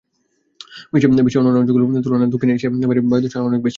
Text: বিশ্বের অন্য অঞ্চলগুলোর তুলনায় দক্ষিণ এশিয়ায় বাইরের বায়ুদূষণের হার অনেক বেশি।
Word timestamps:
বিশ্বের 0.93 1.41
অন্য 1.41 1.59
অঞ্চলগুলোর 1.59 2.03
তুলনায় 2.05 2.31
দক্ষিণ 2.33 2.49
এশিয়ায় 2.49 2.73
বাইরের 2.81 3.03
বায়ুদূষণের 3.03 3.35
হার 3.35 3.49
অনেক 3.49 3.61
বেশি। 3.61 3.69